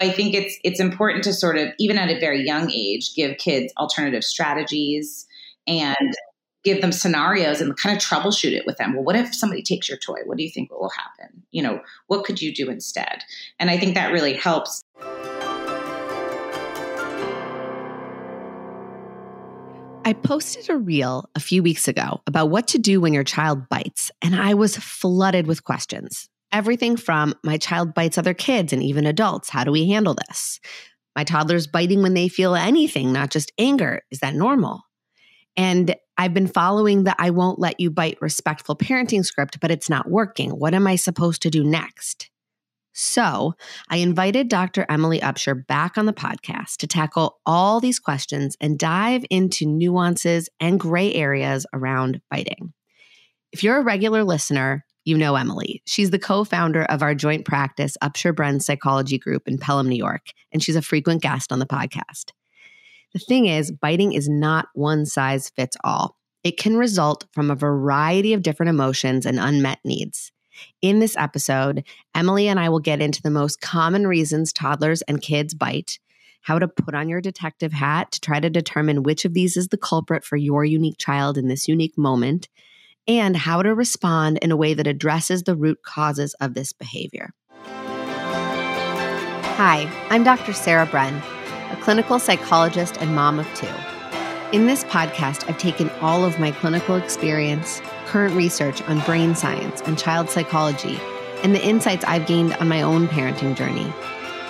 [0.00, 3.36] I think it's it's important to sort of even at a very young age give
[3.38, 5.26] kids alternative strategies
[5.66, 6.14] and
[6.62, 8.94] give them scenarios and kind of troubleshoot it with them.
[8.94, 10.18] Well, what if somebody takes your toy?
[10.24, 11.42] What do you think will happen?
[11.50, 13.24] You know, what could you do instead?
[13.58, 14.84] And I think that really helps.
[20.04, 23.68] I posted a reel a few weeks ago about what to do when your child
[23.68, 26.28] bites, and I was flooded with questions.
[26.50, 29.50] Everything from my child bites other kids and even adults.
[29.50, 30.60] How do we handle this?
[31.14, 34.02] My toddler's biting when they feel anything, not just anger.
[34.10, 34.82] Is that normal?
[35.56, 39.90] And I've been following the I won't let you bite respectful parenting script, but it's
[39.90, 40.50] not working.
[40.50, 42.30] What am I supposed to do next?
[42.92, 43.54] So
[43.88, 44.84] I invited Dr.
[44.88, 50.48] Emily Upshur back on the podcast to tackle all these questions and dive into nuances
[50.58, 52.72] and gray areas around biting.
[53.52, 55.82] If you're a regular listener, you know Emily.
[55.86, 59.96] She's the co founder of our joint practice, Upshur Bren Psychology Group in Pelham, New
[59.96, 62.32] York, and she's a frequent guest on the podcast.
[63.14, 66.16] The thing is, biting is not one size fits all.
[66.44, 70.30] It can result from a variety of different emotions and unmet needs.
[70.82, 75.22] In this episode, Emily and I will get into the most common reasons toddlers and
[75.22, 75.98] kids bite,
[76.42, 79.68] how to put on your detective hat to try to determine which of these is
[79.68, 82.48] the culprit for your unique child in this unique moment,
[83.08, 87.30] and how to respond in a way that addresses the root causes of this behavior.
[89.56, 90.52] Hi, I'm Dr.
[90.52, 91.20] Sarah Bren
[91.70, 93.68] a clinical psychologist and mom of two.
[94.52, 99.82] In this podcast, I've taken all of my clinical experience, current research on brain science
[99.82, 100.98] and child psychology,
[101.42, 103.92] and the insights I've gained on my own parenting journey,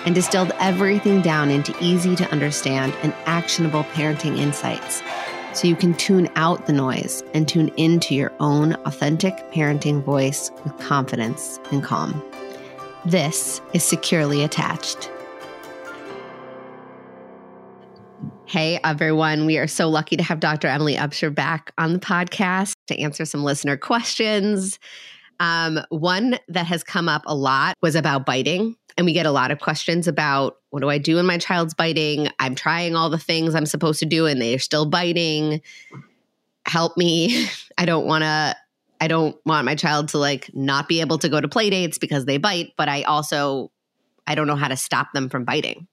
[0.05, 5.01] and distilled everything down into easy to understand and actionable parenting insights
[5.53, 10.51] so you can tune out the noise and tune into your own authentic parenting voice
[10.63, 12.23] with confidence and calm.
[13.05, 15.11] This is Securely Attached.
[18.45, 19.45] Hey, everyone.
[19.45, 20.67] We are so lucky to have Dr.
[20.67, 24.79] Emily Upshur back on the podcast to answer some listener questions.
[25.39, 28.75] Um, one that has come up a lot was about biting.
[28.99, 31.73] And we get a lot of questions about what do I do when my child's
[31.73, 32.27] biting?
[32.37, 35.61] I'm trying all the things I'm supposed to do and they're still biting.
[36.65, 37.47] Help me.
[37.77, 38.57] I don't want to
[38.99, 41.97] I don't want my child to like not be able to go to play dates
[41.97, 43.71] because they bite, but I also
[44.27, 45.87] I don't know how to stop them from biting.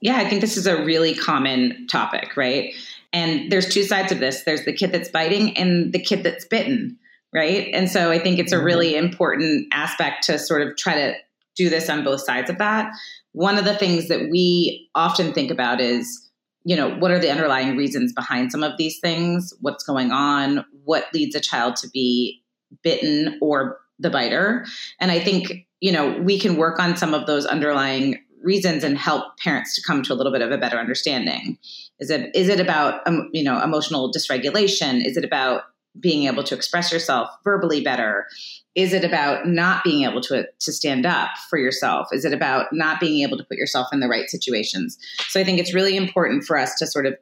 [0.00, 2.72] Yeah, I think this is a really common topic, right?
[3.12, 6.46] And there's two sides of this there's the kid that's biting and the kid that's
[6.46, 6.98] bitten,
[7.32, 7.68] right?
[7.72, 8.64] And so I think it's a mm-hmm.
[8.64, 11.14] really important aspect to sort of try to
[11.56, 12.92] do this on both sides of that.
[13.32, 16.28] One of the things that we often think about is,
[16.64, 19.54] you know, what are the underlying reasons behind some of these things?
[19.60, 20.64] What's going on?
[20.84, 22.42] What leads a child to be
[22.82, 24.66] bitten or the biter?
[24.98, 28.96] And I think, you know, we can work on some of those underlying reasons and
[28.96, 31.58] help parents to come to a little bit of a better understanding
[31.98, 35.62] is it is it about um, you know emotional dysregulation is it about
[35.98, 38.26] being able to express yourself verbally better?
[38.74, 42.08] Is it about not being able to to stand up for yourself?
[42.12, 44.98] Is it about not being able to put yourself in the right situations?
[45.28, 47.16] So i think it's really important for us to sort of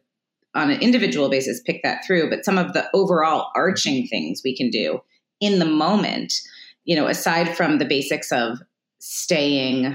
[0.54, 4.56] on an individual basis pick that through but some of the overall arching things we
[4.56, 4.98] can do
[5.40, 6.32] in the moment
[6.84, 8.58] you know aside from the basics of
[8.98, 9.94] staying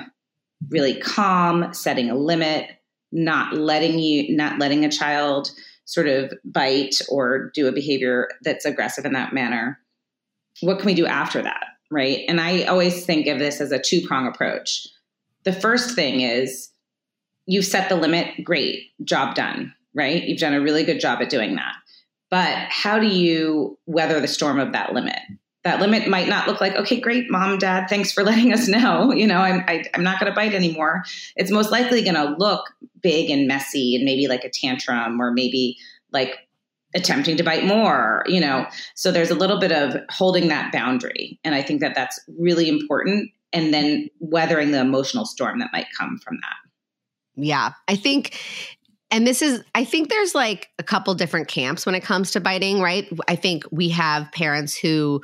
[0.70, 2.70] really calm, setting a limit,
[3.12, 5.52] not letting you, not letting a child
[5.86, 9.80] sort of bite or do a behavior that's aggressive in that manner.
[10.62, 11.66] What can we do after that?
[11.92, 12.22] Right.
[12.28, 14.88] And I always think of this as a two prong approach.
[15.44, 16.70] The first thing is
[17.46, 20.24] you've set the limit, great, job done, right?
[20.24, 21.74] You've done a really good job at doing that.
[22.32, 25.20] But how do you weather the storm of that limit?
[25.64, 29.12] That limit might not look like okay great mom dad thanks for letting us know
[29.12, 31.04] you know i'm I, am i am not going to bite anymore.
[31.36, 35.32] It's most likely going to look big and messy and maybe like a tantrum or
[35.32, 35.78] maybe
[36.12, 36.36] like
[36.96, 38.68] attempting to bite more you know?
[38.96, 42.70] So there's a little bit of holding that boundary and i think that that's really
[42.70, 46.56] important and then weathering the emotional storm that might come from that.
[47.36, 48.40] Yeah i think
[49.12, 52.40] and this is i think there's like a couple different camps when it comes to
[52.40, 53.08] biting right?
[53.28, 55.22] I think we have parents who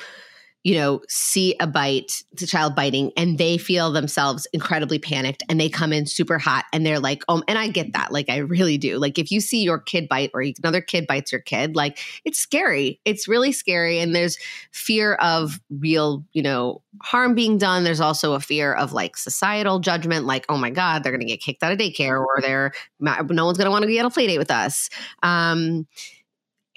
[0.63, 5.59] you know, see a bite, the child biting, and they feel themselves incredibly panicked and
[5.59, 8.11] they come in super hot and they're like, oh, and I get that.
[8.11, 8.97] Like, I really do.
[8.97, 12.39] Like, if you see your kid bite or another kid bites your kid, like, it's
[12.39, 12.99] scary.
[13.05, 13.99] It's really scary.
[13.99, 14.37] And there's
[14.71, 17.85] fear of real, you know, harm being done.
[17.85, 21.25] There's also a fear of like societal judgment, like, oh my God, they're going to
[21.25, 24.05] get kicked out of daycare or they're, no one's going to want to be on
[24.05, 24.89] a play date with us.
[25.23, 25.87] Um,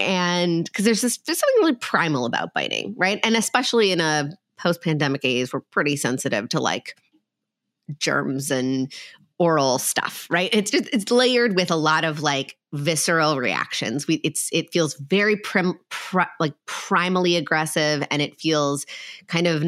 [0.02, 4.30] and because there's this there's something really primal about biting right and especially in a
[4.58, 6.96] post-pandemic age we're pretty sensitive to like
[7.98, 8.92] germs and
[9.42, 10.50] oral stuff, right?
[10.52, 14.06] It's just it's layered with a lot of like visceral reactions.
[14.06, 18.86] We it's it feels very prim, pri, like primally aggressive and it feels
[19.26, 19.64] kind of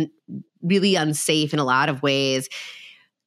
[0.62, 2.48] really unsafe in a lot of ways.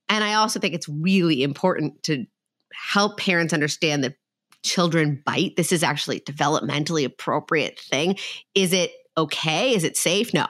[0.08, 2.26] And I also think it's really important to
[2.74, 4.16] help parents understand that
[4.64, 5.56] children bite.
[5.56, 8.18] This is actually developmentally appropriate thing.
[8.56, 9.74] Is it okay?
[9.74, 10.34] Is it safe?
[10.34, 10.48] No.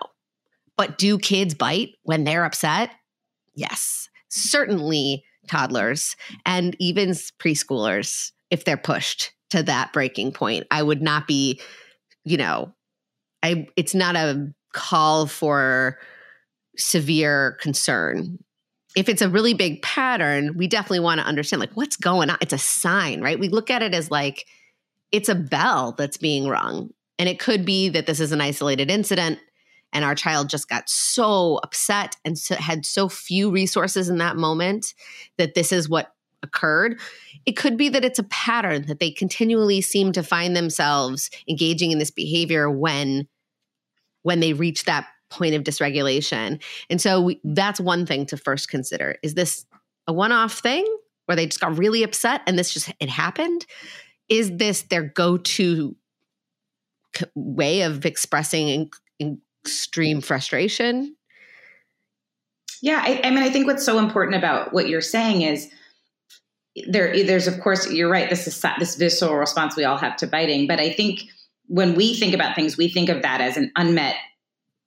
[0.76, 2.92] But do kids bite when they're upset?
[3.56, 4.10] Yes.
[4.30, 6.16] Certainly toddlers
[6.46, 10.68] and even preschoolers if they're pushed to that breaking point.
[10.72, 11.62] I would not be,
[12.24, 12.74] you know,
[13.44, 15.98] I it's not a call for
[16.78, 18.38] severe concern.
[18.98, 22.38] If it's a really big pattern, we definitely want to understand like what's going on.
[22.42, 23.40] It's a sign, right?
[23.40, 24.46] We look at it as like
[25.12, 26.90] it's a bell that's being rung.
[27.20, 29.40] And it could be that this is an isolated incident
[29.94, 34.36] and our child just got so upset and so, had so few resources in that
[34.36, 34.94] moment
[35.38, 36.14] that this is what
[36.44, 37.00] occurred.
[37.46, 41.92] It could be that it's a pattern that they continually seem to find themselves engaging
[41.92, 43.28] in this behavior when
[44.24, 46.62] when they reach that point of dysregulation.
[46.90, 49.18] And so we, that's one thing to first consider.
[49.24, 49.66] Is this
[50.08, 50.86] a one-off thing
[51.26, 53.66] where they just got really upset and this just it happened?
[54.30, 55.96] Is this their go-to
[57.36, 58.90] way of expressing
[59.68, 61.16] extreme frustration.
[62.82, 65.68] Yeah, I, I mean, I think what's so important about what you're saying is
[66.88, 67.24] there.
[67.26, 68.30] There's, of course, you're right.
[68.30, 71.22] This is this visceral response we all have to biting, but I think
[71.66, 74.16] when we think about things, we think of that as an unmet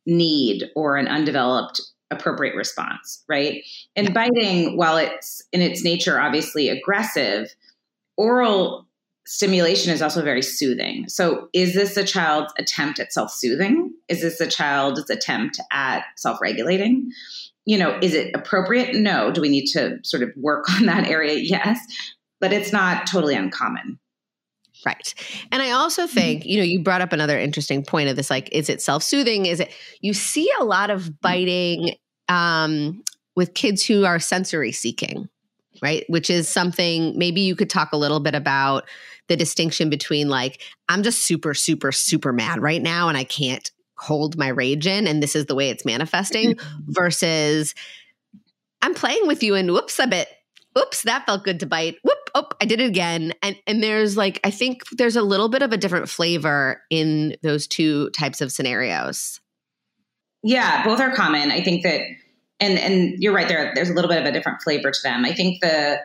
[0.06, 1.81] need or an undeveloped
[2.11, 3.62] appropriate response, right?
[3.94, 7.55] And biting, while it's in its nature obviously aggressive,
[8.17, 8.87] oral
[9.26, 11.08] stimulation is also very soothing.
[11.08, 13.93] So, is this a child's attempt at self soothing?
[14.08, 17.11] Is this a child's attempt at self regulating?
[17.64, 18.96] You know, is it appropriate?
[18.96, 19.31] No.
[19.31, 21.35] Do we need to sort of work on that area?
[21.35, 21.79] Yes.
[22.41, 23.99] But it's not totally uncommon.
[24.85, 25.15] Right.
[25.53, 26.15] And I also mm-hmm.
[26.15, 29.03] think, you know, you brought up another interesting point of this like, is it self
[29.03, 29.47] soothing?
[29.47, 31.94] Is it, you see a lot of biting
[32.29, 33.03] um,
[33.37, 35.29] with kids who are sensory seeking,
[35.82, 36.05] right?
[36.09, 38.85] Which is something maybe you could talk a little bit about
[39.31, 43.71] the distinction between like I'm just super super super mad right now and I can't
[43.97, 46.56] hold my rage in and this is the way it's manifesting
[46.87, 47.77] versus
[48.82, 50.27] I'm playing with you and whoops a bit
[50.77, 54.17] oops that felt good to bite whoop oh I did it again and and there's
[54.17, 58.41] like I think there's a little bit of a different flavor in those two types
[58.41, 59.41] of scenarios.
[60.43, 61.50] Yeah, both are common.
[61.50, 62.03] I think that
[62.61, 65.25] and and you're right there there's a little bit of a different flavor to them.
[65.25, 66.00] I think the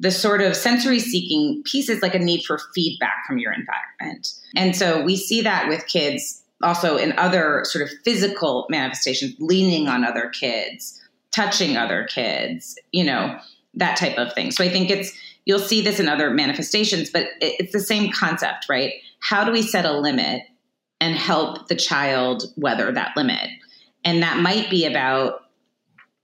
[0.00, 4.32] the sort of sensory seeking piece is like a need for feedback from your environment.
[4.56, 9.88] And so we see that with kids also in other sort of physical manifestations, leaning
[9.88, 10.98] on other kids,
[11.32, 13.38] touching other kids, you know,
[13.74, 14.50] that type of thing.
[14.50, 15.12] So I think it's,
[15.50, 18.92] you'll see this in other manifestations, but it's the same concept, right?
[19.20, 20.42] How do we set a limit
[21.00, 23.50] and help the child weather that limit?
[24.04, 25.40] And that might be about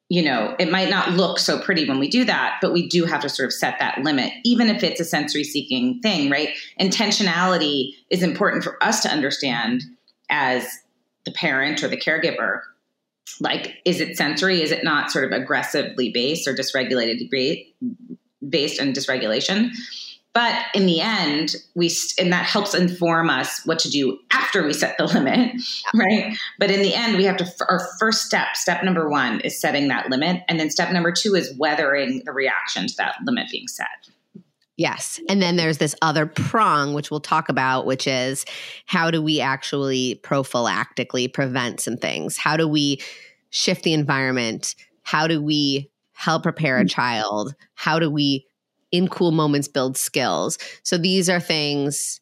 [0.08, 3.06] you know, it might not look so pretty when we do that, but we do
[3.06, 6.50] have to sort of set that limit, even if it's a sensory seeking thing, right?
[6.80, 9.82] Intentionality is important for us to understand
[10.30, 10.64] as
[11.24, 12.60] the parent or the caregiver.
[13.40, 14.62] Like, is it sensory?
[14.62, 17.18] Is it not sort of aggressively based or dysregulated
[18.48, 19.70] based on dysregulation?
[20.36, 24.74] But in the end, we and that helps inform us what to do after we
[24.74, 25.62] set the limit,
[25.94, 26.36] right?
[26.58, 29.88] But in the end, we have to our first step, step number 1 is setting
[29.88, 33.66] that limit, and then step number 2 is weathering the reaction to that limit being
[33.66, 34.10] set.
[34.76, 35.18] Yes.
[35.30, 38.44] And then there's this other prong, which we'll talk about, which is
[38.84, 42.36] how do we actually prophylactically prevent some things?
[42.36, 43.00] How do we
[43.48, 44.74] shift the environment?
[45.02, 46.90] How do we help prepare a mm.
[46.90, 47.54] child?
[47.74, 48.46] How do we
[48.92, 50.58] in cool moments build skills.
[50.82, 52.20] So these are things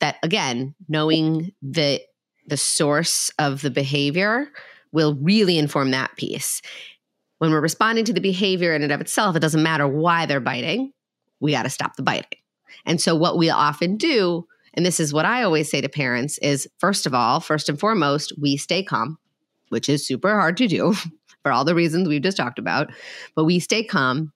[0.00, 2.00] that again, knowing the
[2.46, 4.48] the source of the behavior
[4.90, 6.60] will really inform that piece.
[7.38, 10.40] When we're responding to the behavior in and of itself, it doesn't matter why they're
[10.40, 10.92] biting.
[11.40, 12.38] We got to stop the biting.
[12.84, 16.38] And so what we often do, and this is what I always say to parents
[16.38, 19.18] is first of all, first and foremost, we stay calm,
[19.70, 20.94] which is super hard to do
[21.42, 22.90] for all the reasons we've just talked about,
[23.34, 24.32] but we stay calm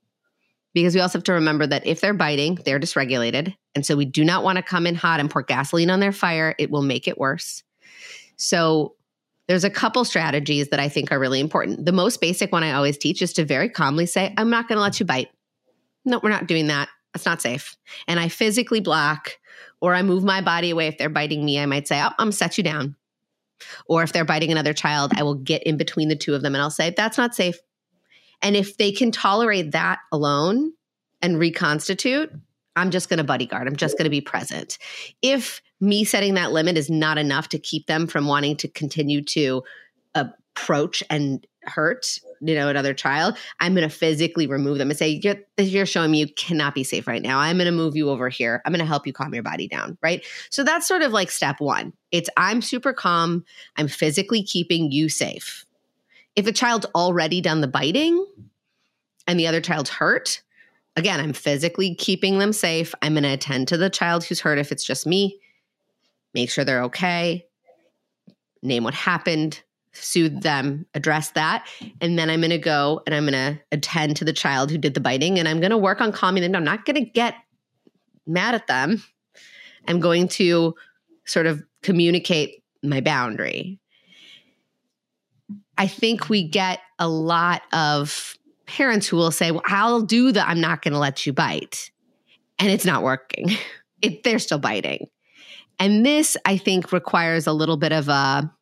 [0.75, 3.55] because we also have to remember that if they're biting, they're dysregulated.
[3.75, 6.13] And so we do not want to come in hot and pour gasoline on their
[6.13, 6.55] fire.
[6.59, 7.63] It will make it worse.
[8.37, 8.95] So
[9.49, 11.87] there's a couple strategies that I think are really important.
[11.87, 14.77] The most basic one I always teach is to very calmly say, I'm not going
[14.77, 15.29] to let you bite.
[16.05, 16.89] No, we're not doing that.
[17.15, 17.77] That's not safe.
[18.07, 19.39] And I physically block
[19.81, 20.89] or I move my body away.
[20.89, 22.97] If they're biting me, I might say, oh, I'm set you down.
[23.87, 26.55] Or if they're biting another child, I will get in between the two of them
[26.55, 27.59] and I'll say, that's not safe.
[28.43, 30.73] And if they can tolerate that alone
[31.23, 32.31] and reconstitute,
[32.77, 33.67] I'm just going to bodyguard.
[33.67, 34.79] I'm just going to be present.
[35.23, 39.23] If me setting that limit is not enough to keep them from wanting to continue
[39.25, 39.63] to
[40.15, 45.21] approach and hurt you know another child i'm going to physically remove them and say
[45.23, 47.39] you're, you're showing me you cannot be safe right now.
[47.39, 48.63] I'm going to move you over here.
[48.65, 50.25] I'm going to help you calm your body down right?
[50.51, 51.93] So that's sort of like step one.
[52.13, 53.45] It's i'm super calm.
[53.77, 55.65] I'm physically keeping you safe.
[56.35, 58.25] If a child's already done the biting
[59.27, 60.43] and the other child's hurt
[60.97, 62.95] again i'm physically keeping them safe.
[63.03, 65.39] I'm going to attend to the child who's hurt if it's just me
[66.35, 67.47] make sure they're okay
[68.63, 69.63] name what happened
[69.97, 71.67] soothe them, address that.
[72.01, 74.79] And then I'm going to go and I'm going to attend to the child who
[74.79, 76.55] did the biting and I'm going to work on calming them.
[76.55, 77.35] I'm not going to get
[78.27, 79.03] mad at them.
[79.89, 80.75] I'm going to
[81.25, 83.79] sort of communicate my boundary.
[85.79, 88.37] I think we get a lot of
[88.67, 91.91] parents who will say, Well, I'll do the I'm not going to let you bite.
[92.59, 93.51] And it's not working.
[94.03, 95.07] It, they're still biting.
[95.79, 98.53] And this, I think, requires a little bit of a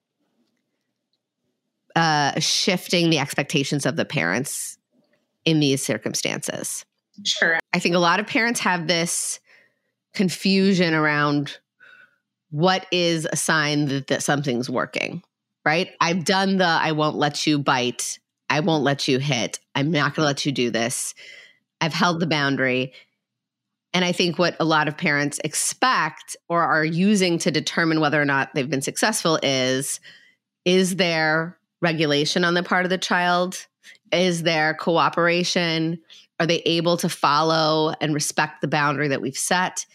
[1.96, 4.78] uh, shifting the expectations of the parents
[5.44, 6.84] in these circumstances.
[7.24, 7.60] Sure.
[7.72, 9.40] I think a lot of parents have this
[10.14, 11.58] confusion around
[12.50, 15.22] what is a sign that, that something's working,
[15.64, 15.90] right?
[16.00, 20.14] I've done the I won't let you bite, I won't let you hit, I'm not
[20.14, 21.14] going to let you do this.
[21.80, 22.92] I've held the boundary.
[23.92, 28.20] And I think what a lot of parents expect or are using to determine whether
[28.20, 30.00] or not they've been successful is
[30.64, 33.66] is there regulation on the part of the child?
[34.10, 36.00] Is there cooperation?
[36.40, 39.86] Are they able to follow and respect the boundary that we've set?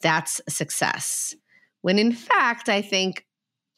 [0.00, 1.36] That's success.
[1.82, 3.24] When in fact, I think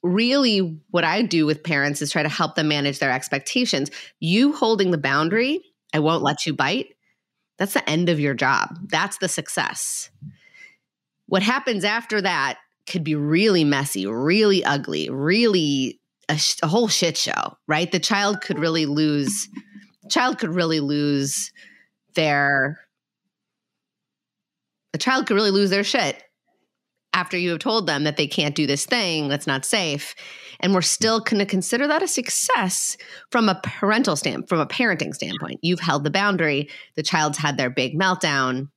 [0.02, 3.90] really what I do with parents is try to help them manage their expectations.
[4.20, 5.60] You holding the boundary,
[5.92, 6.94] I won't let you bite,
[7.58, 8.78] that's the end of your job.
[8.88, 10.10] That's the success.
[11.26, 16.88] What happens after that could be really messy, really ugly, really a, sh- a whole
[16.88, 17.90] shit show, right?
[17.90, 19.48] The child could really lose.
[20.10, 21.52] Child could really lose
[22.14, 22.80] their.
[24.92, 26.22] The child could really lose their shit
[27.14, 30.14] after you have told them that they can't do this thing that's not safe
[30.60, 32.96] and we're still going to consider that a success
[33.30, 37.56] from a parental stand from a parenting standpoint you've held the boundary the child's had
[37.56, 38.68] their big meltdown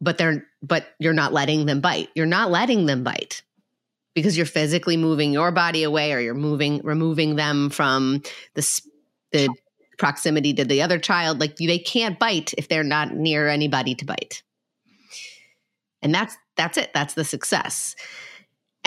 [0.00, 3.42] but they're but you're not letting them bite you're not letting them bite
[4.14, 8.22] because you're physically moving your body away or you're moving removing them from
[8.54, 8.80] the
[9.32, 9.48] the
[9.98, 14.04] proximity to the other child like they can't bite if they're not near anybody to
[14.04, 14.42] bite.
[16.02, 16.90] And that's that's it.
[16.94, 17.96] That's the success.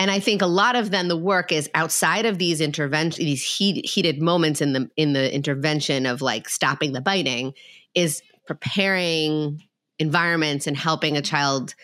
[0.00, 3.42] And i think a lot of then the work is outside of these intervention these
[3.42, 7.52] heat, heated moments in the in the intervention of like stopping the biting
[7.94, 9.60] is preparing
[9.98, 11.74] environments and helping a child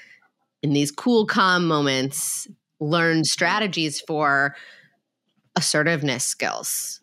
[0.63, 2.49] in these cool calm moments
[2.85, 4.55] learn strategies for
[5.57, 7.01] assertiveness skills,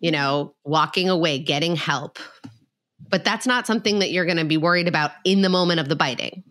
[0.00, 2.18] you know, walking away, getting help.
[3.08, 5.88] But that's not something that you're going to be worried about in the moment of
[5.88, 6.42] the biting.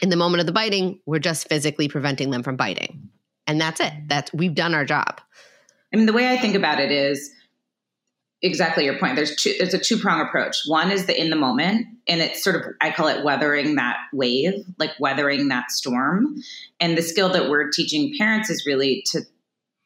[0.00, 3.10] In the moment of the biting, we're just physically preventing them from biting.
[3.46, 3.92] And that's it.
[4.06, 5.20] That's we've done our job.
[5.92, 7.30] I mean, the way I think about it is
[8.42, 9.16] exactly your point.
[9.16, 10.62] There's two, there's a two prong approach.
[10.66, 13.96] One is the in the moment, and it's sort of I call it weathering that
[14.12, 16.36] wave, like weathering that storm.
[16.80, 19.22] And the skill that we're teaching parents is really to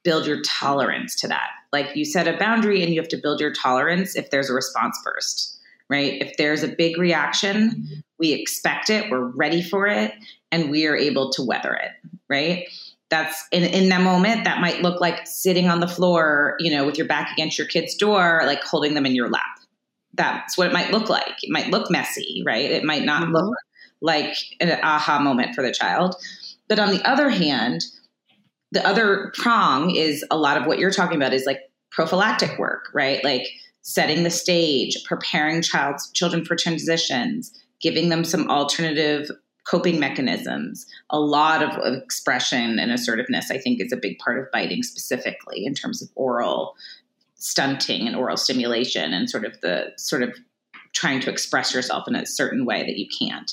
[0.05, 1.51] build your tolerance to that.
[1.73, 4.55] Like you set a boundary, and you have to build your tolerance if there's a
[4.55, 5.59] response burst.
[5.89, 6.23] Right?
[6.23, 10.15] If there's a big reaction, we expect it, we're ready for it,
[10.51, 11.91] and we are able to weather it.
[12.29, 12.69] Right?
[13.13, 16.87] That's in, in that moment that might look like sitting on the floor you know
[16.87, 19.43] with your back against your kid's door like holding them in your lap.
[20.15, 21.35] That's what it might look like.
[21.43, 22.71] It might look messy right?
[22.71, 23.35] It might not mm-hmm.
[23.35, 23.55] look
[24.01, 26.17] like an aha moment for the child.
[26.69, 27.85] But on the other hand
[28.73, 32.87] the other prong is a lot of what you're talking about is like prophylactic work
[32.95, 33.23] right?
[33.23, 33.47] Like
[33.83, 37.53] setting the stage preparing child's children for transitions
[37.83, 39.31] giving them some alternative
[39.65, 44.51] coping mechanisms, a lot of expression and assertiveness, I think, is a big part of
[44.53, 46.75] biting specifically in terms of oral
[47.37, 50.37] stunting and oral stimulation and sort of the sort of
[50.93, 53.53] trying to express yourself in a certain way that you can't.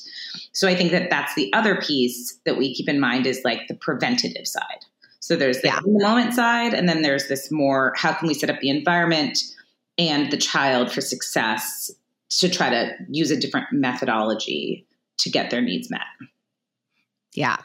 [0.51, 3.68] So I think that that's the other piece that we keep in mind is like
[3.68, 4.86] the preventative side.
[5.22, 5.80] So there's the yeah.
[5.86, 9.39] moment side, and then there's this more how can we set up the environment
[9.98, 11.92] and the child for success
[12.30, 14.86] to try to use a different methodology
[15.20, 16.02] to get their needs met.
[17.34, 17.58] Yeah.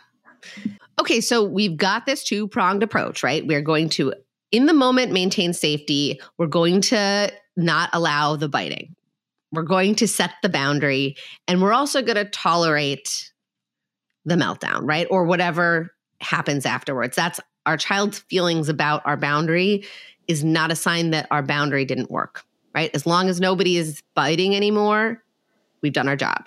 [1.01, 3.47] Okay, so we've got this two pronged approach, right?
[3.47, 4.13] We're going to
[4.55, 6.21] in the moment, maintain safety.
[6.39, 8.95] We're going to not allow the biting.
[9.51, 11.17] We're going to set the boundary
[11.49, 13.33] and we're also going to tolerate
[14.25, 15.09] the meltdown, right?
[15.11, 17.17] Or whatever happens afterwards.
[17.17, 19.85] That's our child's feelings about our boundary
[20.29, 22.45] is not a sign that our boundary didn't work,
[22.77, 22.93] right?
[22.95, 25.21] As long as nobody is biting anymore,
[25.83, 26.47] we've done our job.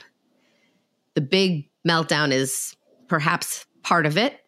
[1.18, 2.76] The big meltdown is
[3.08, 4.40] perhaps part of it,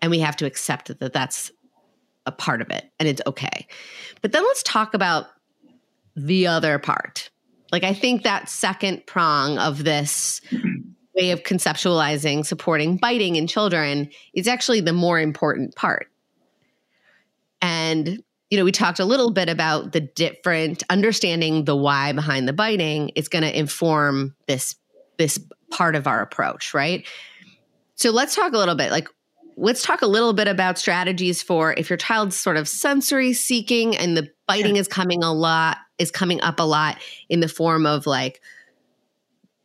[0.00, 1.50] and we have to accept that that's
[2.26, 3.66] a part of it and it's okay.
[4.20, 5.26] But then let's talk about
[6.14, 7.28] the other part.
[7.72, 10.40] Like, I think that second prong of this
[11.16, 16.06] way of conceptualizing supporting biting in children is actually the more important part.
[17.60, 22.46] And, you know, we talked a little bit about the different understanding the why behind
[22.46, 24.76] the biting is going to inform this
[25.18, 25.38] this
[25.70, 27.06] part of our approach, right?
[27.94, 29.08] So let's talk a little bit like
[29.56, 33.96] let's talk a little bit about strategies for if your child's sort of sensory seeking
[33.96, 37.86] and the biting is coming a lot is coming up a lot in the form
[37.86, 38.40] of like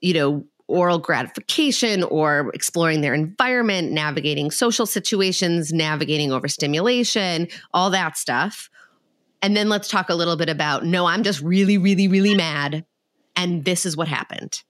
[0.02, 8.18] you know oral gratification or exploring their environment navigating social situations navigating overstimulation all that
[8.18, 8.70] stuff.
[9.42, 12.86] And then let's talk a little bit about no i'm just really really really mad
[13.36, 14.64] and this is what happened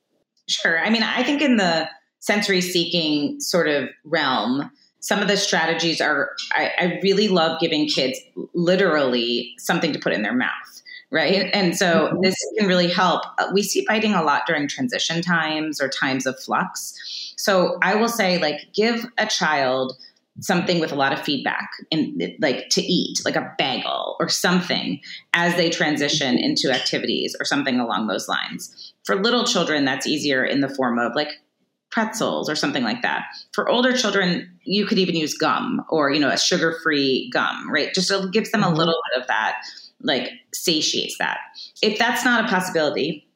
[0.47, 0.79] sure.
[0.79, 1.89] I mean i think in the
[2.19, 7.87] sensory seeking sort of realm some of the strategies are I, I, really love giving
[7.87, 8.19] kids
[8.53, 11.49] literally something to put in their mouth right?
[11.53, 12.21] And so mm-hmm.
[12.21, 13.23] this can really help.
[13.37, 17.33] Uh, we see biting a lot during transition times or times of flux.
[17.37, 19.95] So i will say like give a child
[20.39, 24.99] something with a lot of feedback in like to eat like a bagel or something
[25.33, 30.43] as they transition into activities or something along those lines for little children that's easier
[30.43, 31.29] in the form of like
[31.89, 33.23] pretzels or something like that.
[33.53, 37.93] For older children, you could even use gum or, you know, a sugar-free gum, right?
[37.93, 38.75] Just it gives them a mm-hmm.
[38.75, 39.61] little bit of that,
[40.01, 41.39] like satiates that.
[41.81, 43.26] If that's not a possibility,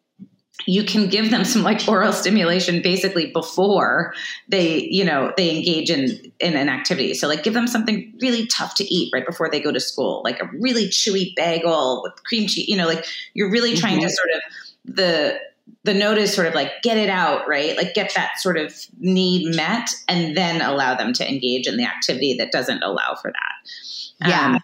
[0.65, 4.13] you can give them some like oral stimulation basically before
[4.47, 8.45] they you know they engage in in an activity so like give them something really
[8.47, 12.23] tough to eat right before they go to school like a really chewy bagel with
[12.23, 14.07] cream cheese you know like you're really trying mm-hmm.
[14.07, 15.39] to sort of the
[15.83, 17.75] the note is sort of like get it out, right?
[17.75, 21.85] Like get that sort of need met and then allow them to engage in the
[21.85, 24.29] activity that doesn't allow for that.
[24.29, 24.55] Yeah.
[24.55, 24.59] Um,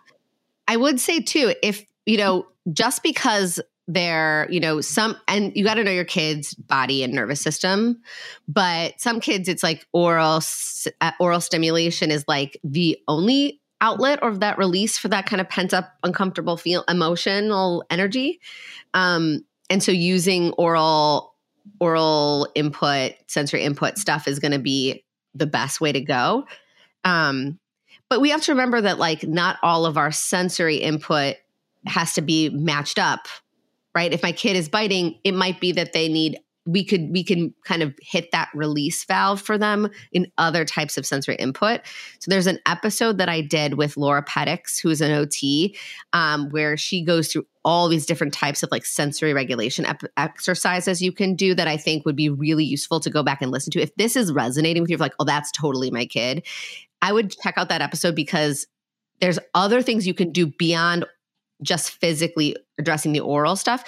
[0.68, 5.64] I would say too, if, you know, just because they're, you know, some, and you
[5.64, 8.02] got to know your kid's body and nervous system,
[8.48, 10.42] but some kids, it's like oral,
[11.02, 15.48] uh, oral stimulation is like the only outlet or that release for that kind of
[15.48, 18.40] pent up, uncomfortable feel, emotional energy.
[18.94, 21.34] Um, and so using oral
[21.82, 25.04] oral input sensory input stuff is going to be
[25.36, 26.46] the best way to go
[27.04, 27.60] um,
[28.10, 31.36] but we have to remember that like not all of our sensory input
[31.86, 33.28] has to be matched up
[33.98, 34.14] right?
[34.14, 37.54] If my kid is biting it might be that they need we could we can
[37.64, 41.82] kind of hit that release valve for them in other types of sensory input.
[42.20, 45.76] So there's an episode that i did with Laura Petix who's an ot
[46.14, 51.02] um, where she goes through all these different types of like sensory regulation ep- exercises
[51.02, 53.72] you can do that i think would be really useful to go back and listen
[53.72, 53.82] to.
[53.82, 56.46] If this is resonating with you like oh that's totally my kid
[57.02, 58.68] i would check out that episode because
[59.20, 61.06] there's other things you can do beyond
[61.62, 63.84] just physically addressing the oral stuff.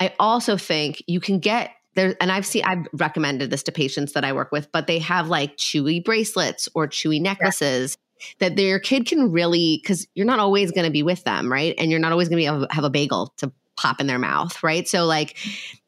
[0.00, 4.12] I also think you can get there and i've seen i've recommended this to patients
[4.12, 8.48] that i work with but they have like chewy bracelets or chewy necklaces yeah.
[8.48, 11.74] that their kid can really because you're not always going to be with them right?
[11.78, 14.18] And you're not always going to be to have a bagel to pop in their
[14.18, 14.88] mouth right?
[14.88, 15.36] So like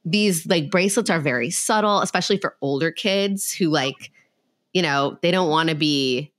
[0.04, 4.10] these like bracelets are very subtle especially for older kids who like
[4.72, 6.32] you know they don't want to be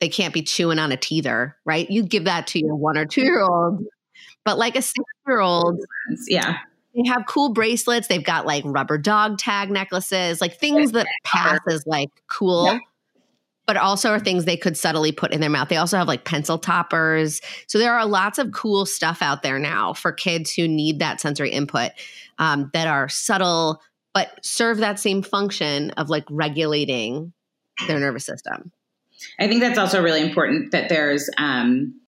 [0.00, 1.90] they can't be chewing on a teether right?
[1.90, 3.84] You give that to your one or two year old
[4.48, 5.78] but like a six year old
[6.26, 6.56] yeah
[6.98, 8.08] they have cool bracelets.
[8.08, 12.66] They've got like rubber dog tag necklaces, like things that pass as like cool.
[12.66, 12.78] Yeah.
[13.66, 15.68] But also are things they could subtly put in their mouth.
[15.68, 17.42] They also have like pencil toppers.
[17.66, 21.20] So there are lots of cool stuff out there now for kids who need that
[21.20, 21.92] sensory input
[22.38, 23.82] um, that are subtle,
[24.14, 27.34] but serve that same function of like regulating
[27.86, 28.72] their nervous system.
[29.38, 32.00] I think that's also really important that there's um,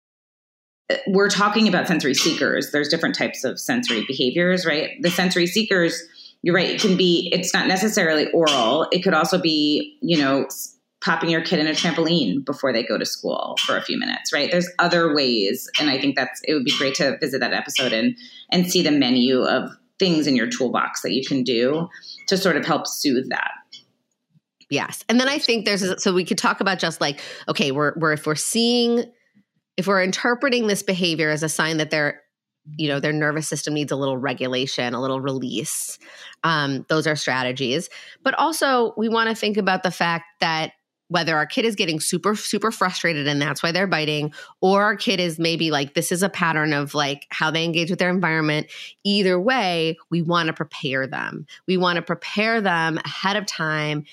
[1.07, 2.71] we're talking about sensory seekers.
[2.71, 4.91] There's different types of sensory behaviors, right?
[5.01, 6.03] The sensory seekers,
[6.43, 8.87] you're right, it can be, it's not necessarily oral.
[8.93, 10.47] It could also be, you know,
[11.03, 14.33] popping your kid in a trampoline before they go to school for a few minutes,
[14.33, 14.51] right?
[14.51, 15.71] There's other ways.
[15.79, 18.17] And I think that's, it would be great to visit that episode and,
[18.51, 21.89] and see the menu of things in your toolbox that you can do
[22.29, 23.53] to sort of help soothe that.
[24.69, 25.05] Yes.
[25.09, 28.13] And then I think there's, so we could talk about just like, okay, we're, we're,
[28.13, 29.05] if we're seeing,
[29.77, 32.21] if we're interpreting this behavior as a sign that they're
[32.77, 35.99] you know their nervous system needs a little regulation a little release
[36.45, 37.89] um, those are strategies.
[38.23, 40.73] But also we want to think about the fact that
[41.09, 44.95] whether our kid is getting super super frustrated and that's why they're biting or our
[44.95, 48.11] kid is maybe like this is a pattern of like how they engage with their
[48.11, 48.69] environment
[49.03, 51.47] either way we want to prepare them.
[51.67, 54.05] We want to prepare them ahead of time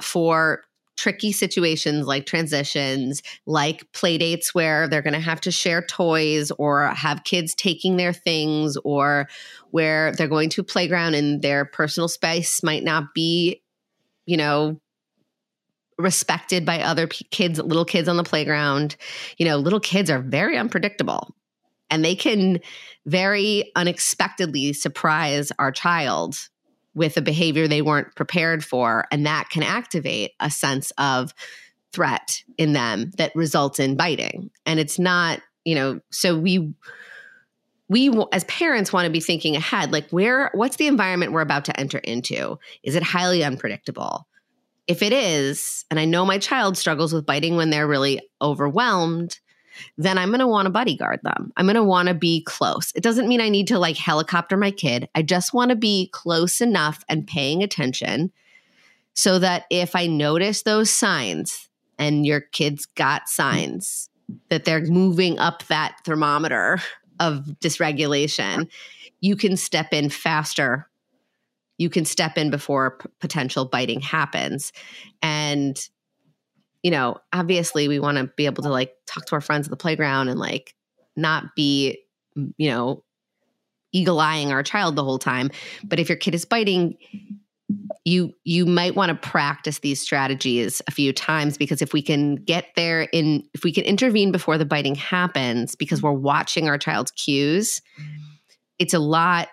[0.00, 0.64] for
[0.96, 6.50] tricky situations like transitions, like play dates where they're going to have to share toys
[6.52, 9.28] or have kids taking their things, or
[9.70, 13.62] where they're going to playground and their personal space might not be,
[14.26, 14.80] you know,
[15.98, 18.96] respected by other p- kids, little kids on the playground.
[19.36, 21.34] You know, little kids are very unpredictable
[21.90, 22.60] and they can
[23.06, 26.36] very unexpectedly surprise our child
[26.94, 29.06] with a behavior they weren't prepared for.
[29.10, 31.34] And that can activate a sense of
[31.92, 34.50] threat in them that results in biting.
[34.66, 36.74] And it's not, you know, so we,
[37.88, 41.64] we as parents want to be thinking ahead like where what's the environment we're about
[41.66, 44.26] to enter into is it highly unpredictable
[44.86, 49.38] if it is and i know my child struggles with biting when they're really overwhelmed
[49.96, 51.52] then I'm going to want to bodyguard them.
[51.56, 52.92] I'm going to want to be close.
[52.94, 55.08] It doesn't mean I need to like helicopter my kid.
[55.14, 58.32] I just want to be close enough and paying attention
[59.14, 64.10] so that if I notice those signs and your kid's got signs
[64.48, 66.80] that they're moving up that thermometer
[67.20, 68.68] of dysregulation,
[69.20, 70.88] you can step in faster.
[71.78, 74.72] You can step in before p- potential biting happens.
[75.22, 75.88] And
[76.84, 79.70] you know, obviously we want to be able to like talk to our friends at
[79.70, 80.74] the playground and like
[81.16, 81.98] not be,
[82.36, 83.02] you know,
[83.92, 85.50] eagle eyeing our child the whole time.
[85.82, 86.98] But if your kid is biting,
[88.04, 92.34] you you might want to practice these strategies a few times because if we can
[92.34, 96.76] get there in if we can intervene before the biting happens because we're watching our
[96.76, 97.80] child's cues
[98.78, 99.48] it's a lot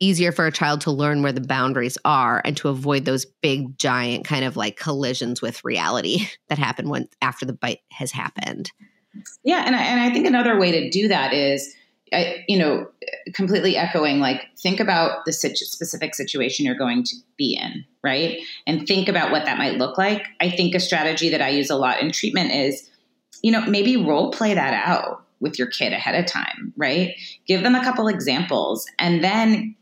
[0.00, 3.78] easier for a child to learn where the boundaries are and to avoid those big
[3.78, 8.70] giant kind of like collisions with reality that happen when after the bite has happened.
[9.44, 11.72] Yeah and I, and I think another way to do that is
[12.12, 12.86] I, you know
[13.32, 18.40] completely echoing like think about the situ- specific situation you're going to be in right?
[18.66, 20.26] And think about what that might look like.
[20.38, 22.88] I think a strategy that i use a lot in treatment is
[23.42, 27.14] you know maybe role play that out with your kid ahead of time, right?
[27.46, 29.76] Give them a couple examples and then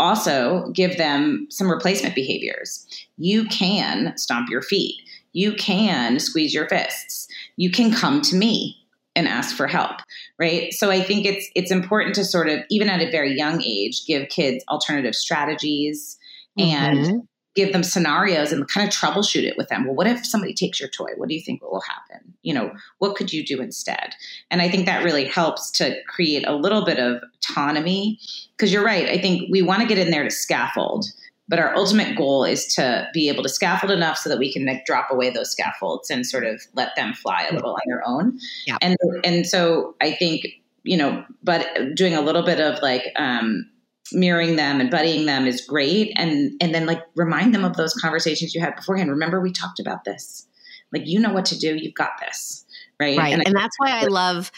[0.00, 2.86] also give them some replacement behaviors.
[3.18, 4.96] You can stomp your feet.
[5.32, 7.28] You can squeeze your fists.
[7.56, 8.76] You can come to me
[9.14, 10.00] and ask for help,
[10.38, 10.72] right?
[10.72, 14.06] So I think it's it's important to sort of even at a very young age
[14.06, 16.18] give kids alternative strategies
[16.58, 17.18] and mm-hmm
[17.54, 19.84] give them scenarios and kind of troubleshoot it with them.
[19.84, 21.10] Well, what if somebody takes your toy?
[21.16, 22.34] What do you think will happen?
[22.42, 24.14] You know, what could you do instead?
[24.50, 28.18] And I think that really helps to create a little bit of autonomy
[28.56, 29.08] because you're right.
[29.08, 31.06] I think we want to get in there to scaffold,
[31.48, 34.64] but our ultimate goal is to be able to scaffold enough so that we can
[34.64, 38.02] like, drop away those scaffolds and sort of let them fly a little on their
[38.06, 38.38] own.
[38.66, 38.76] Yeah.
[38.80, 40.46] And and so I think
[40.82, 43.68] you know, but doing a little bit of like um,
[44.12, 46.12] mirroring them and buddying them is great.
[46.16, 49.10] And and then like remind them of those conversations you had beforehand.
[49.10, 50.46] Remember we talked about this.
[50.92, 51.76] Like you know what to do.
[51.76, 52.64] You've got this.
[52.98, 53.16] Right?
[53.16, 53.32] Right.
[53.32, 54.52] And, and that's why i love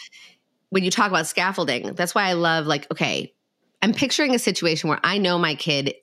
[0.69, 3.33] when you talk about scaffolding that's why i love like okay
[3.81, 5.93] i'm picturing a situation where i know my kid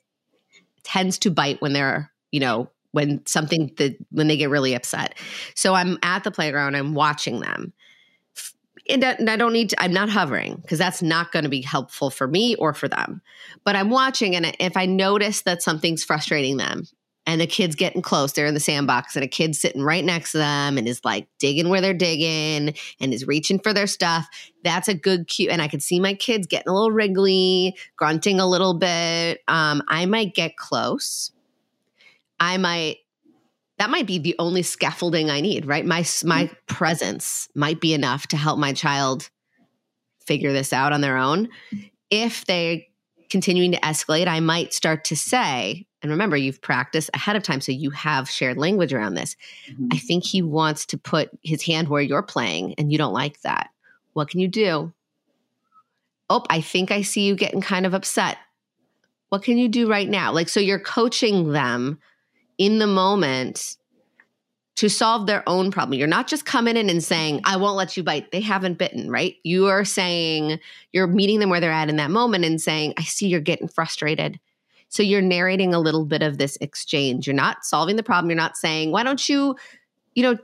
[0.82, 5.14] tends to bite when they're you know when something that when they get really upset.
[5.54, 7.72] So i'm at the playground i'm watching them
[8.88, 12.10] and I don't need to, I'm not hovering because that's not going to be helpful
[12.10, 13.20] for me or for them.
[13.64, 16.84] But I'm watching, and if I notice that something's frustrating them
[17.26, 20.32] and the kid's getting close, they're in the sandbox, and a kid's sitting right next
[20.32, 24.26] to them and is like digging where they're digging and is reaching for their stuff,
[24.64, 25.50] that's a good cue.
[25.50, 29.42] And I can see my kids getting a little wriggly, grunting a little bit.
[29.48, 31.30] Um, I might get close.
[32.40, 32.96] I might
[33.80, 35.86] that might be the only scaffolding I need, right?
[35.86, 36.54] My my mm-hmm.
[36.66, 39.30] presence might be enough to help my child
[40.26, 41.48] figure this out on their own.
[42.10, 42.82] If they're
[43.30, 47.62] continuing to escalate, I might start to say, and remember, you've practiced ahead of time,
[47.62, 49.34] so you have shared language around this.
[49.70, 49.88] Mm-hmm.
[49.92, 53.40] I think he wants to put his hand where you're playing, and you don't like
[53.40, 53.70] that.
[54.12, 54.92] What can you do?
[56.28, 58.36] Oh, I think I see you getting kind of upset.
[59.30, 60.32] What can you do right now?
[60.32, 61.98] Like, so you're coaching them
[62.60, 63.78] in the moment
[64.76, 65.98] to solve their own problem.
[65.98, 68.30] You're not just coming in and saying, I won't let you bite.
[68.32, 69.34] They haven't bitten, right?
[69.42, 70.60] You are saying,
[70.92, 73.66] you're meeting them where they're at in that moment and saying, I see you're getting
[73.66, 74.38] frustrated.
[74.88, 77.26] So you're narrating a little bit of this exchange.
[77.26, 78.28] You're not solving the problem.
[78.28, 79.56] You're not saying, why don't you,
[80.14, 80.38] you know,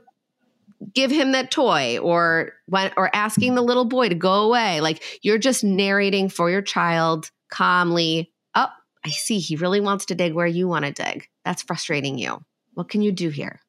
[0.93, 5.39] give him that toy or or asking the little boy to go away like you're
[5.39, 8.67] just narrating for your child calmly oh
[9.03, 12.43] i see he really wants to dig where you want to dig that's frustrating you.
[12.73, 13.61] What can you do here?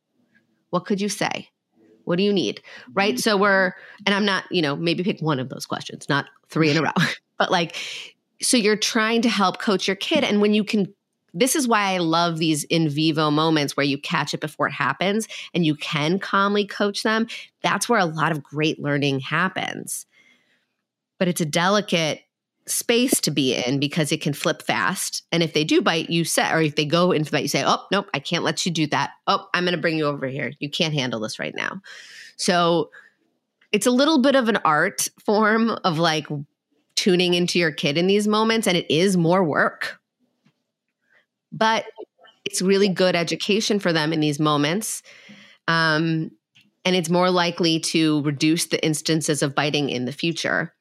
[0.71, 1.49] What could you say?
[2.05, 2.61] What do you need?
[2.93, 3.19] Right?
[3.19, 6.71] So we're and i'm not you know maybe pick one of those questions not three
[6.71, 7.07] in a row
[7.39, 7.77] but like
[8.41, 10.25] so you're trying to help coach your kid.
[10.25, 10.93] And when you can
[11.35, 14.73] this is why I love these in vivo moments where you catch it before it
[14.73, 17.27] happens and you can calmly coach them.
[17.63, 20.07] That's where a lot of great learning happens.
[21.19, 22.23] But it's a delicate
[22.69, 25.25] space to be in because it can flip fast.
[25.33, 27.65] And if they do bite, you set, or if they go into bite, you say,
[27.67, 29.11] oh, nope, I can't let you do that.
[29.27, 30.53] Oh, I'm going to bring you over here.
[30.59, 31.81] You can't handle this right now.
[32.37, 32.91] So
[33.73, 36.27] it's a little bit of an art form of like
[36.95, 38.67] tuning into your kid in these moments.
[38.67, 39.99] And it is more work
[41.53, 41.85] but
[42.45, 45.03] it's really good education for them in these moments.
[45.67, 46.31] Um,
[46.85, 50.73] and it's more likely to reduce the instances of biting in the future.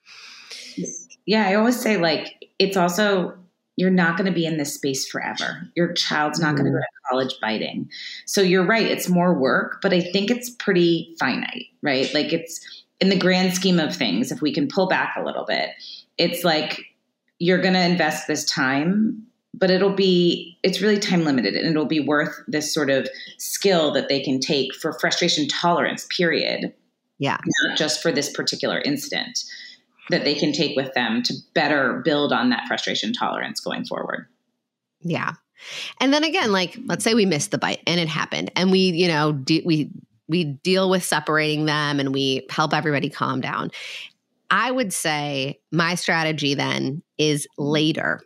[1.27, 3.37] Yeah, I always say, like, it's also,
[3.75, 5.69] you're not going to be in this space forever.
[5.75, 6.57] Your child's not mm.
[6.57, 7.91] going to go to college biting.
[8.25, 12.11] So you're right, it's more work, but I think it's pretty finite, right?
[12.15, 12.59] Like, it's
[12.99, 15.69] in the grand scheme of things, if we can pull back a little bit,
[16.17, 16.83] it's like
[17.37, 19.27] you're going to invest this time
[19.59, 23.91] but it'll be it's really time limited and it'll be worth this sort of skill
[23.91, 26.73] that they can take for frustration tolerance period
[27.19, 29.39] yeah not just for this particular incident
[30.09, 34.27] that they can take with them to better build on that frustration tolerance going forward.
[35.01, 35.33] Yeah.
[35.99, 38.79] And then again like let's say we missed the bite and it happened and we
[38.91, 39.91] you know de- we
[40.27, 43.71] we deal with separating them and we help everybody calm down.
[44.49, 48.21] I would say my strategy then is later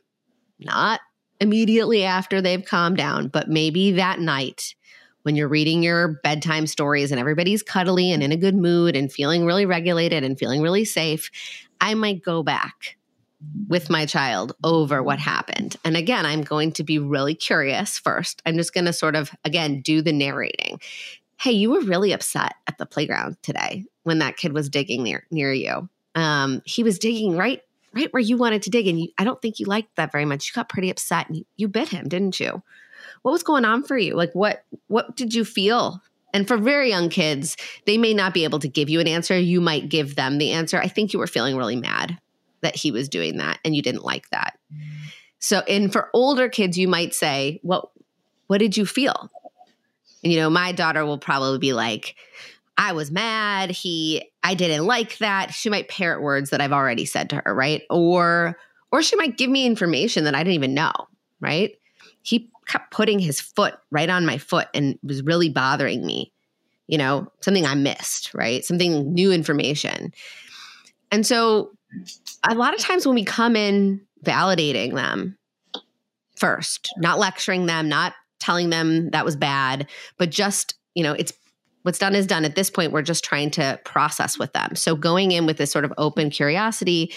[0.59, 0.99] not
[1.39, 4.75] immediately after they've calmed down, but maybe that night
[5.23, 9.11] when you're reading your bedtime stories and everybody's cuddly and in a good mood and
[9.11, 11.29] feeling really regulated and feeling really safe,
[11.81, 12.97] I might go back
[13.67, 15.75] with my child over what happened.
[15.83, 18.41] And again, I'm going to be really curious first.
[18.45, 20.79] I'm just going to sort of, again, do the narrating.
[21.39, 25.25] Hey, you were really upset at the playground today when that kid was digging near
[25.31, 25.89] near you.
[26.13, 27.61] Um, he was digging right
[27.93, 28.87] right where you wanted to dig.
[28.87, 30.47] And you, I don't think you liked that very much.
[30.47, 32.61] You got pretty upset and you, you bit him, didn't you?
[33.23, 34.15] What was going on for you?
[34.15, 36.01] Like what what did you feel?
[36.33, 39.37] And for very young kids, they may not be able to give you an answer.
[39.37, 40.79] You might give them the answer.
[40.79, 42.17] I think you were feeling really mad
[42.61, 44.57] that he was doing that and you didn't like that.
[45.39, 47.89] So, and for older kids, you might say, "What
[48.47, 49.31] what did you feel?"
[50.23, 52.15] And you know, my daughter will probably be like,
[52.77, 53.69] I was mad.
[53.69, 55.51] He, I didn't like that.
[55.51, 57.83] She might parrot words that I've already said to her, right?
[57.89, 58.57] Or,
[58.91, 60.91] or she might give me information that I didn't even know,
[61.39, 61.73] right?
[62.21, 66.31] He kept putting his foot right on my foot and was really bothering me,
[66.87, 68.63] you know, something I missed, right?
[68.63, 70.13] Something new information.
[71.11, 71.71] And so
[72.47, 75.37] a lot of times when we come in validating them
[76.37, 81.33] first, not lecturing them, not telling them that was bad, but just, you know, it's
[81.83, 82.45] what's done is done.
[82.45, 84.75] At this point, we're just trying to process with them.
[84.75, 87.13] So going in with this sort of open curiosity,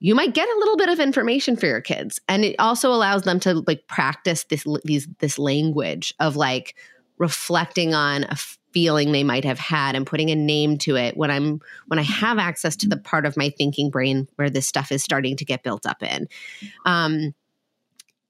[0.00, 3.22] you might get a little bit of information for your kids, and it also allows
[3.22, 6.74] them to like practice this these this language of like
[7.18, 8.36] reflecting on a
[8.72, 12.02] feeling they might have had and putting a name to it when i'm when i
[12.02, 15.44] have access to the part of my thinking brain where this stuff is starting to
[15.44, 16.28] get built up in.
[16.86, 17.34] Um,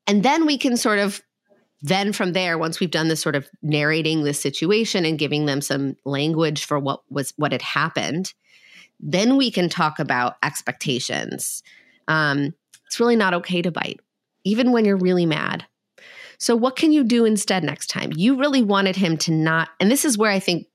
[0.06, 1.22] and then we can sort of
[1.82, 5.60] then from there once we've done this sort of narrating this situation and giving them
[5.60, 8.34] some language for what was what had happened
[9.02, 11.62] then we can talk about expectations.
[12.08, 12.54] Um,
[12.86, 14.00] it's really not okay to bite
[14.44, 15.66] even when you're really mad.
[16.38, 18.12] So what can you do instead next time?
[18.16, 20.66] You really wanted him to not and this is where i think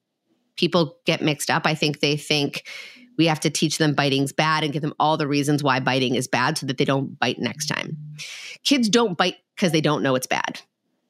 [0.56, 1.64] people get mixed up.
[1.66, 2.68] I think they think
[3.18, 6.16] we have to teach them biting's bad and give them all the reasons why biting
[6.16, 7.98] is bad so that they don't bite next time.
[8.64, 10.62] Kids don't bite because they don't know it's bad.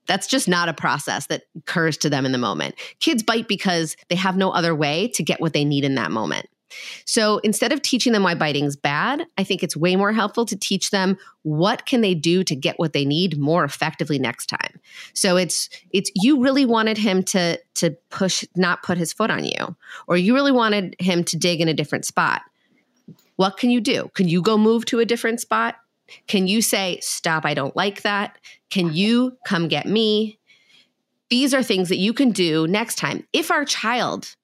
[0.08, 2.76] That's just not a process that occurs to them in the moment.
[3.00, 6.12] Kids bite because they have no other way to get what they need in that
[6.12, 6.48] moment.
[7.06, 10.46] So instead of teaching them why biting is bad, I think it's way more helpful
[10.46, 14.48] to teach them what can they do to get what they need more effectively next
[14.48, 14.80] time.
[15.14, 19.44] So it's it's you really wanted him to to push not put his foot on
[19.44, 19.76] you
[20.08, 22.42] or you really wanted him to dig in a different spot.
[23.36, 24.10] What can you do?
[24.14, 25.76] Can you go move to a different spot?
[26.28, 28.38] Can you say, Stop, I don't like that?
[28.70, 30.40] Can you come get me?
[31.30, 33.28] These are things that you can do next time.
[33.34, 34.36] If our child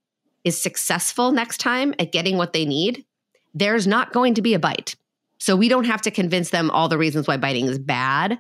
[0.43, 3.05] is successful next time at getting what they need,
[3.53, 4.95] there's not going to be a bite.
[5.39, 8.39] So we don't have to convince them all the reasons why biting is bad.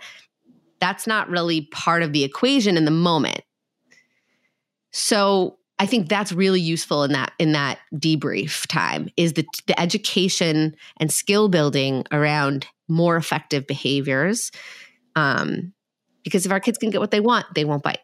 [0.79, 3.41] That's not really part of the equation in the moment.
[4.91, 9.79] So I think that's really useful in that in that debrief time is the the
[9.79, 14.51] education and skill building around more effective behaviors.
[15.15, 15.73] Um,
[16.23, 18.01] because if our kids can get what they want, they won't bite.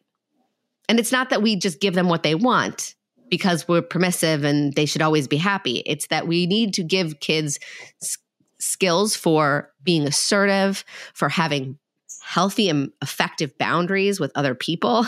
[0.90, 2.96] And it's not that we just give them what they want
[3.30, 5.84] because we're permissive and they should always be happy.
[5.86, 7.60] It's that we need to give kids
[8.02, 8.18] s-
[8.60, 11.78] skills for being assertive, for having
[12.22, 15.06] healthy and effective boundaries with other people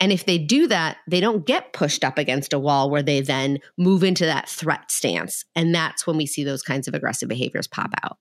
[0.00, 3.20] and if they do that, they don't get pushed up against a wall where they
[3.20, 5.44] then move into that threat stance.
[5.56, 8.18] And that's when we see those kinds of aggressive behaviors pop out.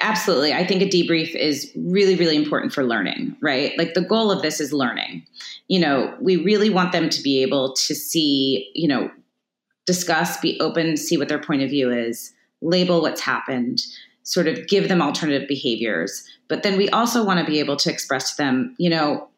[0.00, 0.52] Absolutely.
[0.52, 3.76] I think a debrief is really, really important for learning, right?
[3.76, 5.26] Like the goal of this is learning.
[5.68, 9.10] You know, we really want them to be able to see, you know,
[9.86, 13.82] discuss, be open, see what their point of view is, label what's happened,
[14.22, 16.24] sort of give them alternative behaviors.
[16.48, 19.28] But then we also want to be able to express to them, you know,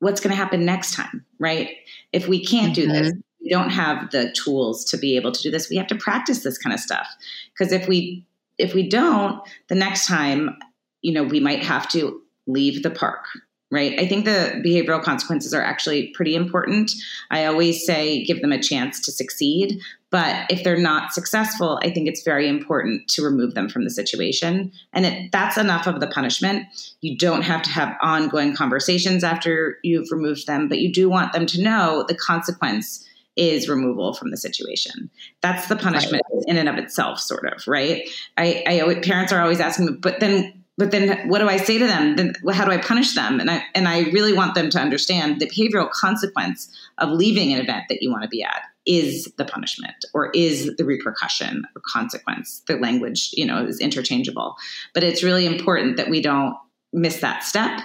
[0.00, 1.70] what's going to happen next time, right?
[2.12, 2.92] If we can't do mm-hmm.
[2.92, 5.70] this, we don't have the tools to be able to do this.
[5.70, 7.08] We have to practice this kind of stuff.
[7.52, 8.26] Because if we
[8.62, 10.56] if we don't, the next time,
[11.02, 13.24] you know, we might have to leave the park,
[13.70, 13.98] right?
[13.98, 16.92] I think the behavioral consequences are actually pretty important.
[17.30, 21.90] I always say give them a chance to succeed, but if they're not successful, I
[21.90, 24.70] think it's very important to remove them from the situation.
[24.92, 26.66] And it, that's enough of the punishment.
[27.00, 31.32] You don't have to have ongoing conversations after you've removed them, but you do want
[31.32, 35.10] them to know the consequence is removal from the situation.
[35.40, 36.44] That's the punishment right.
[36.46, 38.08] in and of itself, sort of, right?
[38.36, 41.78] I, I parents are always asking me, but then but then what do I say
[41.78, 42.16] to them?
[42.16, 43.40] Then how do I punish them?
[43.40, 47.60] And I and I really want them to understand the behavioral consequence of leaving an
[47.60, 51.82] event that you want to be at is the punishment or is the repercussion or
[51.86, 52.62] consequence.
[52.66, 54.56] The language, you know, is interchangeable.
[54.94, 56.56] But it's really important that we don't
[56.92, 57.80] miss that step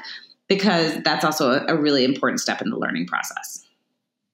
[0.48, 3.67] because that's also a, a really important step in the learning process.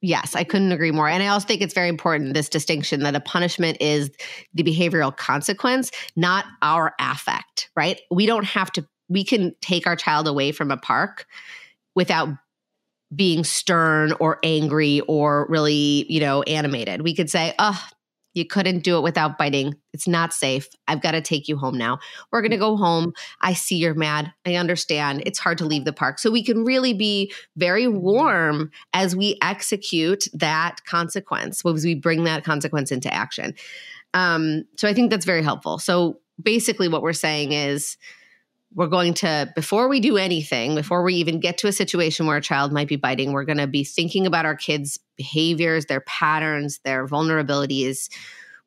[0.03, 1.07] Yes, I couldn't agree more.
[1.07, 4.11] And I also think it's very important this distinction that a punishment is
[4.53, 8.01] the behavioral consequence, not our affect, right?
[8.11, 11.25] We don't have to, we can take our child away from a park
[11.95, 12.27] without
[13.15, 17.01] being stern or angry or really, you know, animated.
[17.01, 17.81] We could say, oh,
[18.33, 19.75] you couldn't do it without biting.
[19.93, 20.67] It's not safe.
[20.87, 21.99] I've got to take you home now.
[22.31, 23.13] We're going to go home.
[23.41, 24.33] I see you're mad.
[24.45, 25.23] I understand.
[25.25, 26.19] It's hard to leave the park.
[26.19, 32.23] So we can really be very warm as we execute that consequence, as we bring
[32.23, 33.53] that consequence into action.
[34.13, 35.79] Um, so I think that's very helpful.
[35.79, 37.97] So basically, what we're saying is,
[38.75, 42.37] we're going to before we do anything before we even get to a situation where
[42.37, 46.01] a child might be biting we're going to be thinking about our kids behaviors their
[46.01, 48.09] patterns their vulnerabilities.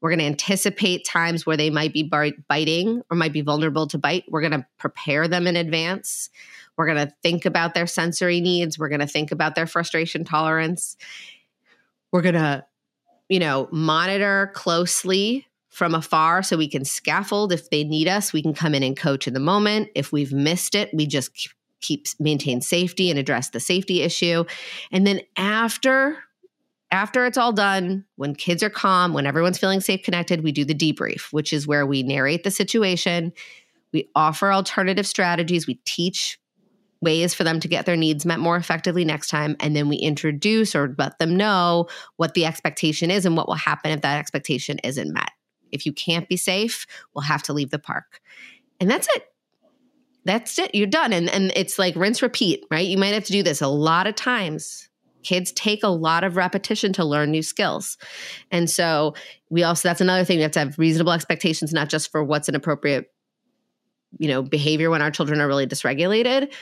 [0.01, 2.03] We're going to anticipate times where they might be
[2.49, 4.25] biting or might be vulnerable to bite.
[4.29, 6.29] We're going to prepare them in advance.
[6.77, 8.79] We're going to think about their sensory needs.
[8.79, 10.97] We're going to think about their frustration tolerance.
[12.13, 12.65] We're going to
[13.29, 17.53] you know monitor closely from afar so we can scaffold.
[17.53, 19.91] If they need us we can come in and coach in the moment.
[19.95, 24.45] If we've missed it we just keep maintain safety and address the safety issue.
[24.91, 26.17] And then after
[26.91, 30.65] after it's all done when kids are calm when everyone's feeling safe connected we do
[30.65, 33.35] the debrief which is where we narrate the situation.
[33.93, 35.67] We offer alternative strategies.
[35.67, 36.41] We teach
[37.03, 39.57] ways for them to get their needs met more effectively next time.
[39.61, 43.57] And then we introduce or let them know what the expectation is and what will
[43.57, 45.33] happen if that expectation isn't met
[45.73, 48.21] if you can't be safe, we'll have to leave the park.
[48.81, 49.25] And that's it.
[50.27, 50.75] That's it.
[50.75, 51.13] You're done.
[51.13, 52.87] And and it's like rinse repeat, right?
[52.87, 54.89] You might have to do this a lot of times.
[55.23, 57.97] Kids take a lot of repetition to learn new skills.
[58.51, 59.15] And so
[59.51, 62.49] we also that's another thing we have to have reasonable expectations, not just for what's
[62.49, 63.07] an appropriate,
[64.19, 66.53] you know, behavior when our children are really dysregulated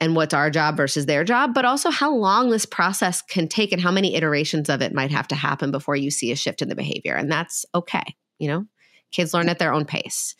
[0.00, 3.72] and what's our job versus their job, but also how long this process can take
[3.72, 6.62] and how many iterations of it might have to happen before you see a shift
[6.62, 7.14] in the behavior.
[7.14, 8.66] And that's okay you know,
[9.12, 10.34] kids learn at their own pace.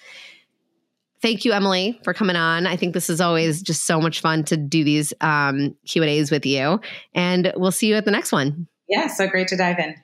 [1.23, 2.67] Thank you, Emily, for coming on.
[2.67, 6.11] I think this is always just so much fun to do these um, Q and
[6.11, 6.81] A's with you,
[7.15, 8.67] and we'll see you at the next one.
[8.89, 9.95] Yeah, so great to dive in.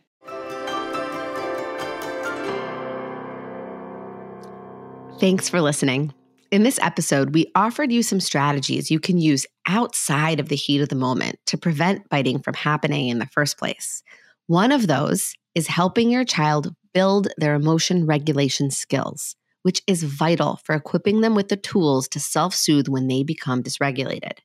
[5.18, 6.14] Thanks for listening.
[6.52, 10.80] In this episode, we offered you some strategies you can use outside of the heat
[10.80, 14.04] of the moment to prevent biting from happening in the first place.
[14.46, 20.60] One of those is helping your child build their emotion regulation skills, which is vital
[20.64, 24.38] for equipping them with the tools to self soothe when they become dysregulated.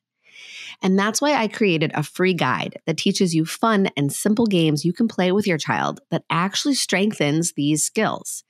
[0.82, 4.84] And that's why I created a free guide that teaches you fun and simple games
[4.84, 8.44] you can play with your child that actually strengthens these skills.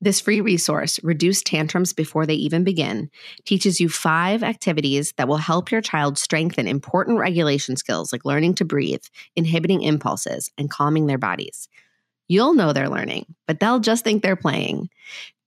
[0.00, 3.08] This free resource, Reduce Tantrums Before They Even Begin,
[3.44, 8.54] teaches you five activities that will help your child strengthen important regulation skills like learning
[8.56, 9.04] to breathe,
[9.36, 11.68] inhibiting impulses, and calming their bodies.
[12.28, 14.88] You'll know they're learning, but they'll just think they're playing.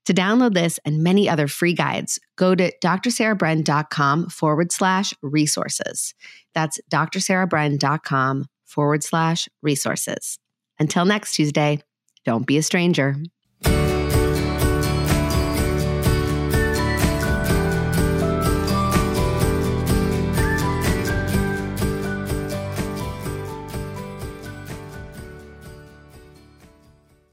[0.06, 6.14] To download this and many other free guides, go to drsarahbren.com forward slash resources.
[6.54, 10.38] That's drsarahbren.com forward slash resources.
[10.80, 11.80] Until next Tuesday,
[12.24, 13.16] don't be a stranger.